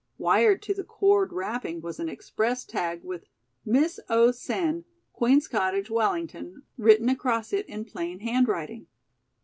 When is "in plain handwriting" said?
7.67-8.87